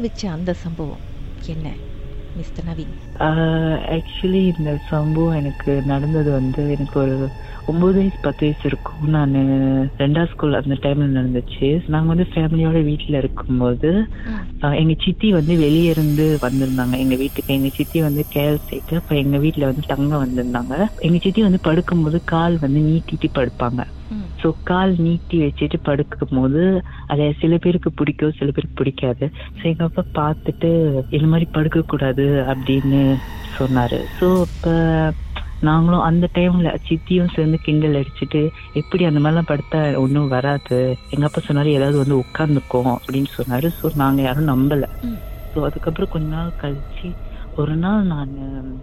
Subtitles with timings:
[0.00, 1.04] வச்ச அந்த சம்பவம்
[1.46, 1.68] என்ன
[2.34, 2.96] மிஸ்டர் நவீன்?
[3.94, 7.14] ஆக்சுவலி இந்த சம்பவம் எனக்கு நடந்தது வந்து எனக்கு ஒரு
[7.64, 9.02] ஒன்பது வயசு பத்து வயசு இருக்கும்.
[9.08, 9.34] நான்
[9.98, 11.66] ரெண்டாவது ஸ்கூல் அந்த டைம்ல நடந்துச்சு.
[11.86, 13.90] நாங்க வந்து ஃபேமிலியோட வீட்டுல இருக்கும்போது
[14.62, 16.94] ஆஹ், எங்க சித்தி வந்து வெளியே இருந்து வந்திருந்தாங்க.
[16.98, 20.74] எங்க வீட்டுக்கு எங்க சித்தி வந்து கேஎல் சைட்டு அப்ப எங்க வீட்டுல வந்து தங்க வந்திருந்தாங்க.
[21.00, 23.80] எங்க சித்தி வந்து படுக்கும்போது கால் வந்து நீட்டிட்டு படுப்பாங்க.
[24.40, 26.62] ஸோ கால் நீட்டி வச்சுட்டு படுக்கும் போது
[27.12, 29.26] அதை சில பேருக்கு பிடிக்கும் சில பேருக்கு பிடிக்காது.
[29.58, 30.70] ஸோ எங்க அப்பா பார்த்துட்டு
[31.16, 33.02] இந்த மாதிரி படுக்க கூடாது அப்படின்னு
[33.58, 34.00] சொன்னாரு.
[34.18, 34.74] ஸோ இப்போ
[35.68, 38.40] நாங்களும் அந்த டைம்ல சித்தியும் சேர்ந்து கிண்டல் அடிச்சுட்டு
[38.80, 40.78] எப்படி அந்த மாதிரிலாம் படுத்தா ஒன்றும் வராது.
[41.14, 43.70] எங்க அப்பா சொன்னாரு ஏதாவது வந்து உட்காந்துக்கும் அப்படின்னு சொன்னாரு.
[43.80, 44.86] ஸோ நாங்க யாரும் நம்பல.
[45.52, 47.08] ஸோ அதுக்கப்புறம் கொஞ்ச நாள் கழிச்சு
[47.56, 48.32] ஒரு நாள் நான்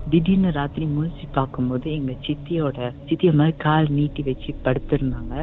[0.10, 2.78] திடீர்னு ராத்திரி முழிச்சு பார்க்கும்போது எங்க சித்தியோட
[3.10, 5.36] சித்திய மாதிரி கால் நீட்டி வச்சு படுத்திருந்தாங்க.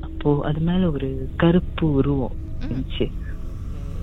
[0.00, 3.06] அப்போ அது மேல ஒரு கருப்பு உருவம் இருந்துச்சு.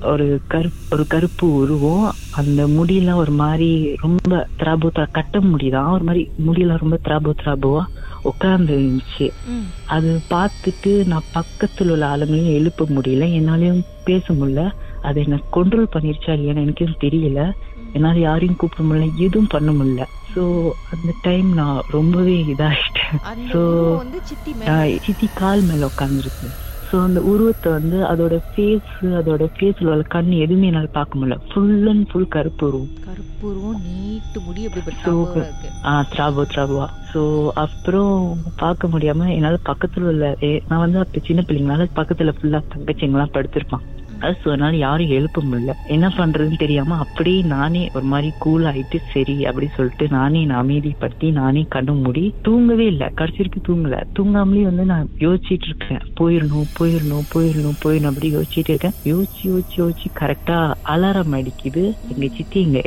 [0.02, 2.08] ஒரு கருப்பு ஒரு கருப்பு உருவம்.
[2.32, 7.84] அந்த முடியெல்லாம் ஒரு மாதிரி ரொம்ப திராபு திரா கட்ட முடிதான் ஒரு மாதிரி முடியெல்லாம் ரொம்ப திராபு திராபுவா
[8.22, 9.28] உட்கார்ந்து இருந்துச்சு.
[9.86, 13.28] அது பார்த்துட்டு நான் பக்கத்துல உள்ள ஆளுங்களையும் எழுப்ப முடியல.
[13.40, 14.64] என்னாலயும் பேச முடியல.
[15.02, 17.42] அதை என்ன கண்ட்ரோல் பண்ணிருச்சா இல்லையான்னு எனக்கு எதுவும் தெரியல.
[17.94, 20.04] என்னால யாரையும் கூப்பிட முடியல எதுவும் பண்ண முடியல.
[20.34, 20.44] ஸோ
[20.90, 22.36] அந்த டைம் நான் ரொம்பவே
[23.74, 24.20] உருவம் வந்து
[25.00, 26.50] சித்தி கால் மேல உட்காந்துருக்கு
[26.84, 31.38] ஸோ அந்த உருவத்தை வந்து அதோட ஃபேஸ் அதோட ஃபேஸ்ல உள்ள கண் எதுவுமே என்னால பார்க்க முடியல.
[31.48, 32.92] ஃபுல் அண்ட் ஃபுல் கருப்பு உருவம்.
[33.04, 34.84] கருப்பு உருவம் நீட்டு முடி அப்படி
[35.86, 37.22] ஆ திராபோ திராபுவா ஸோ
[37.64, 38.14] அப்புறம்
[38.56, 40.28] பார்க்க முடியாம என்னால பக்கத்துல உள்ள
[40.68, 43.86] நான் வந்து அப்ப சின்ன பிள்ளைங்கனால பக்கத்துல ஃபுல்லா தங்கச்சிங்கெல்லாம் படுத்திருப்பான்.
[44.24, 45.74] ஸோ அதனால யாரும் எழுப்ப முடியல.
[45.96, 51.32] என்ன பண்றதுன்னு தெரியாம அப்படியே நானே ஒரு மாதிரி கூல் ஆயிட்டு சரி அப்படி சொல்லிட்டு நானே நான் அமைதிப்படுத்தி
[51.32, 53.08] நானே கண்ணு மூடி தூங்கவே இல்லை.
[53.16, 54.00] கடைசி வரைக்கும் தூங்கல.
[54.20, 56.04] தூங்காமலே வந்து நான் யோசிச்சிட்டு இருக்கேன்.
[56.20, 58.98] போயிடணும் போயிடணும் போயிடணும் போயிடணும் அப்படி யோசிச்சுட்டு இருக்கேன்.
[59.12, 60.58] யோசிச்சு யோசிச்சு யோசிச்சு கரெக்டா
[60.96, 61.84] அலாரம் அடிக்குது.
[62.14, 62.80] எங்க சித்தி எங்க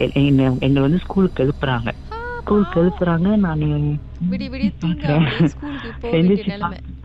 [0.65, 1.91] எங்களை வந்து ஸ்கூலுக்கு எழுப்புறாங்க.
[2.41, 3.29] ஸ்கூலுக்கு எழுப்புறாங்க.
[3.47, 3.69] நானு
[4.31, 5.07] விடி விடி தூங்க
[5.53, 6.13] ஸ்கூலுக்கு போக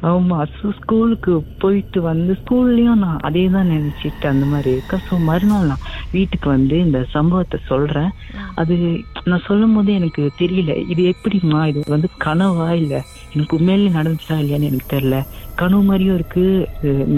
[0.09, 5.03] ஆமா ஸோ ஸ்கூலுக்கு போயிட்டு வந்து ஸ்கூல்லயும் நான் அதே தான் நினைச்சிட்டு அந்த மாதிரி இருக்கேன்.
[5.09, 8.09] ஸோ மறுநாள் நான் வீட்டுக்கு வந்து இந்த சம்பவத்தை சொல்றேன்.
[8.56, 8.75] அது
[9.23, 10.75] நான் சொல்லும் போது எனக்கு தெரியல.
[10.94, 11.66] இது எப்படிம்மா?
[11.66, 12.95] இது வந்து கனவா இல்ல?
[13.34, 15.19] எனக்கு உண்மையிலே நடந்துச்சா இல்லையான்னு எனக்கு தெரியல.
[15.56, 16.45] கனவு மாதிரியும் இருக்கு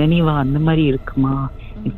[0.01, 1.35] நினைவா அந்த மாதிரி இருக்குமா?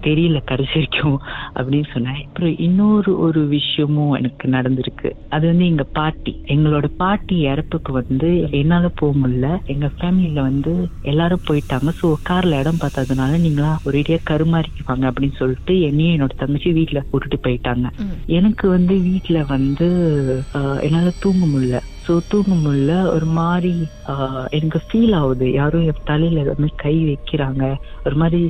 [0.06, 1.18] தெரியல கடைசி வரைக்கும்
[1.56, 2.20] அப்படின்னு சொன்னேன்.
[2.24, 5.10] அப்புறம் இன்னொரு ஒரு விஷயமும் எனக்கு நடந்திருக்கு.
[5.30, 6.34] அது வந்து எங்க பாட்டி.
[6.48, 9.50] எங்களோட பாட்டி இறப்புக்கு வந்து என்னால போக முடியல.
[9.68, 10.74] எங்க ஃபேமிலில வந்து
[11.06, 11.64] எல்லாரும் போயிட்டாங்க.
[12.00, 17.40] ஸோ கார்ல இடம் பார்த்ததுனால நீங்களா ஒரேடியா கருமாறிக்கு வாங்க அப்படின்னு சொல்லிட்டு என்னையும் என்னோட தங்கச்சி வீட்டுல விட்டுட்டு
[17.46, 17.88] போயிட்டாங்க.
[18.36, 19.90] எனக்கு வந்து வீட்ல வந்து
[20.82, 21.78] என்னால தூங்க முடியல.
[22.06, 22.96] ஸோ தூங்க முடியல.
[23.12, 23.72] ஒரு மாதிரி
[24.06, 25.46] ஆஹ், எனக்கு ஃபீல் ஆகுது.
[25.54, 27.64] யாரும் என் தலையில வந்து கை வைக்கிறாங்க.
[28.06, 28.42] ஒரு மாதிரி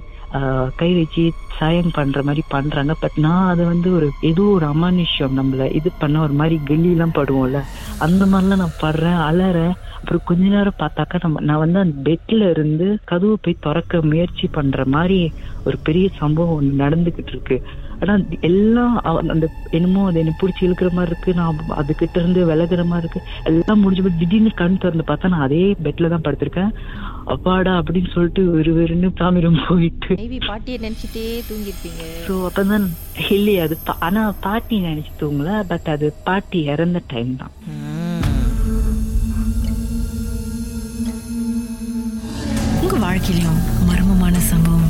[0.79, 1.23] கை வச்சு
[1.57, 2.93] சாயம் பண்ற மாதிரி பண்றாங்க.
[3.01, 7.61] பட் நான் அதை வந்து ஒரு ஏதோ ஒரு அமானுஷ்யம் நம்மள இது பண்ண ஒரு மாதிரி கெல்லிலாம் படுவோம்ல.
[8.05, 9.75] அந்த மாதிரிலாம் நான் படுறேன் அலறேன்.
[9.99, 14.85] அப்புறம் கொஞ்ச நேரம் பார்த்தாக்கா நம்ம நான் வந்து அந்த பெட்ல இருந்து கதவு போய் திறக்க முயற்சி பண்ற
[14.95, 15.19] மாதிரி
[15.67, 17.57] ஒரு பெரிய சம்பவம் ஒண்ணு நடந்துகிட்டு இருக்கு.
[18.01, 18.13] ஆனா
[18.49, 18.95] எல்லாம்
[19.33, 19.45] அந்த
[19.77, 21.31] என்னமோ அது என்ன பிடிச்சி இழுக்கிற மாதிரி இருக்கு.
[21.39, 23.21] நான் அதுகிட்ட இருந்து விலகுற மாதிரி இருக்கு.
[23.51, 26.73] எல்லாம் முடிஞ்ச போய் திடீர்னு கண் திறந்து பார்த்தா நான் அதே பெட்ல தான் படுத்திருக்கேன்.
[27.33, 30.15] அப்பாடா அப்படின்னு சொல்லிட்டு ஒரு வெறுன்னு தாமிரம் போயிட்டு.
[30.25, 32.85] மேபி பாட்டியை நினைச்சிட்டே தூங்கிருப்பீங்க ஸோ அப்பதான்
[33.29, 37.53] இல்லையே அது பா- ஆனா பாட்டி நினைச்சு தூங்கல பட் அது பாட்டி இறந்த டைம் தான்.
[42.77, 44.89] உங்க வாழ்க்கையிலும் மர்மமான சம்பவம்